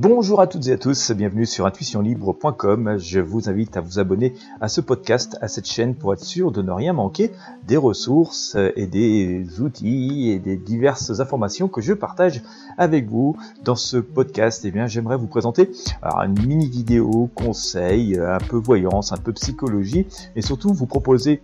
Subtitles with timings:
[0.00, 2.98] Bonjour à toutes et à tous, bienvenue sur intuitionlibre.com.
[2.98, 6.52] Je vous invite à vous abonner à ce podcast, à cette chaîne pour être sûr
[6.52, 7.32] de ne rien manquer
[7.66, 12.42] des ressources et des outils et des diverses informations que je partage
[12.76, 14.64] avec vous dans ce podcast.
[14.64, 15.68] Eh bien, j'aimerais vous présenter
[16.04, 20.06] une mini vidéo conseil, un peu voyance, un peu psychologie
[20.36, 21.42] et surtout vous proposer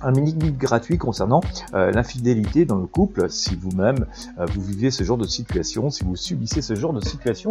[0.00, 1.40] un mini guide gratuit concernant
[1.74, 3.30] euh, l'infidélité dans le couple.
[3.30, 4.06] Si vous-même
[4.38, 7.50] euh, vous vivez ce genre de situation, si vous subissez ce genre de situation,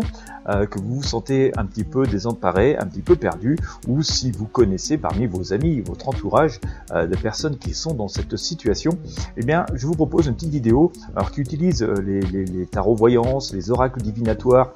[0.50, 4.32] euh, que vous vous sentez un petit peu désemparé, un petit peu perdu, ou si
[4.32, 6.60] vous connaissez parmi vos amis, votre entourage,
[6.92, 8.98] des personnes qui sont dans cette situation,
[9.38, 12.96] eh bien, je vous propose une petite vidéo alors, qui utilise les, les, les tarots
[12.96, 14.74] voyances, les oracles divinatoires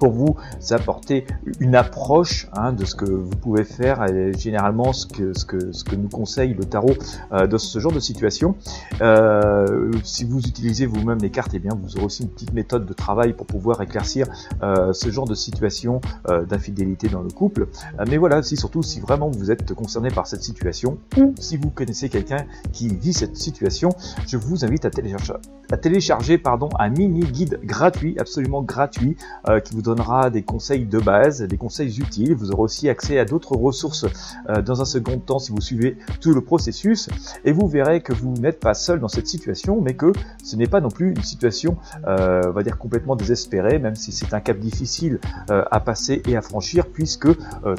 [0.00, 0.36] pour vous
[0.70, 1.26] apporter
[1.60, 5.72] une approche hein, de ce que vous pouvez faire et généralement ce que, ce que,
[5.72, 6.94] ce que nous conseille le tarot
[7.32, 8.56] euh, dans ce genre de situation.
[9.02, 12.54] Euh, si vous utilisez vous-même les cartes, et eh bien vous aurez aussi une petite
[12.54, 14.26] méthode de travail pour pouvoir éclaircir
[14.62, 16.00] euh, ce genre de situation
[16.48, 17.68] d'infidélité dans le couple.
[18.08, 21.70] Mais voilà, si surtout si vraiment vous êtes concerné par cette situation ou si vous
[21.70, 23.90] connaissez quelqu'un qui vit cette situation,
[24.26, 25.34] je vous invite à télécharger,
[25.70, 29.16] à télécharger pardon, un mini guide gratuit, absolument gratuit,
[29.64, 32.34] qui vous donnera des conseils de base, des conseils utiles.
[32.34, 34.06] Vous aurez aussi accès à d'autres ressources
[34.48, 37.08] euh, dans un second temps si vous suivez tout le processus.
[37.44, 40.12] Et vous verrez que vous n'êtes pas seul dans cette situation, mais que
[40.44, 44.12] ce n'est pas non plus une situation, euh, on va dire, complètement désespérée, même si
[44.12, 45.18] c'est un cap difficile
[45.50, 47.28] euh, à passer et à franchir, puisque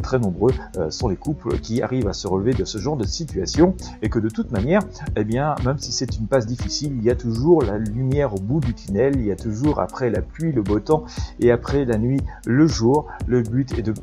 [0.04, 0.54] très nombreux
[0.89, 4.20] sont les couples qui arrivent à se relever de ce genre de situation, et que
[4.20, 4.82] de toute manière,
[5.16, 8.39] eh bien, même si c'est une passe difficile, il y a toujours la lumière au
[8.39, 11.06] bout du tunnel, il y a toujours après la pluie, le beau temps,
[11.39, 13.07] et après la nuit le jour.
[13.27, 13.94] Le but est de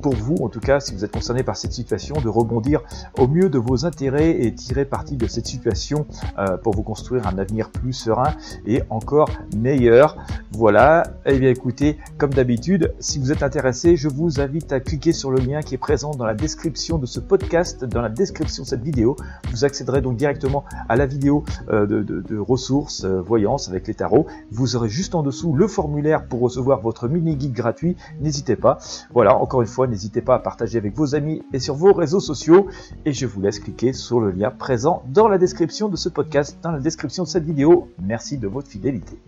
[0.00, 2.80] pour vous, en tout cas, si vous êtes concerné par cette situation, de rebondir
[3.18, 6.06] au mieux de vos intérêts et tirer parti de cette situation
[6.38, 8.34] euh, pour vous construire un avenir plus serein
[8.66, 10.16] et encore meilleur.
[10.52, 11.04] Voilà.
[11.26, 15.30] Eh bien, écoutez, comme d'habitude, si vous êtes intéressé, je vous invite à cliquer sur
[15.30, 18.68] le lien qui est présent dans la description de ce podcast, dans la description de
[18.68, 19.16] cette vidéo.
[19.50, 24.26] Vous accéderez donc directement à la vidéo euh, de, ressources, euh, voyance avec les tarots.
[24.50, 27.96] Vous aurez juste en dessous le formulaire pour recevoir votre mini guide gratuit.
[28.20, 28.78] N'hésitez pas.
[29.12, 32.20] Voilà, encore une fois, N'hésitez pas à partager avec vos amis et sur vos réseaux
[32.20, 32.68] sociaux.
[33.04, 36.58] Et je vous laisse cliquer sur le lien présent dans la description de ce podcast,
[36.62, 37.88] dans la description de cette vidéo.
[38.00, 39.18] Merci de votre fidélité.